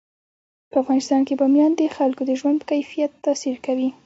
[0.71, 3.89] په افغانستان کې بامیان د خلکو د ژوند په کیفیت تاثیر کوي.